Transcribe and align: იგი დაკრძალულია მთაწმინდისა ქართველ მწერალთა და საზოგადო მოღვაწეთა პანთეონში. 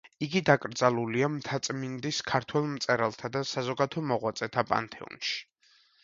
იგი 0.25 0.39
დაკრძალულია 0.45 1.27
მთაწმინდისა 1.33 2.25
ქართველ 2.31 2.65
მწერალთა 2.71 3.29
და 3.35 3.43
საზოგადო 3.49 4.03
მოღვაწეთა 4.13 4.63
პანთეონში. 4.71 5.37